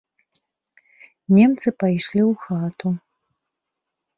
Немцы 1.39 1.67
пайшлі 1.83 2.21
ў 2.31 2.49
хату. 2.49 2.87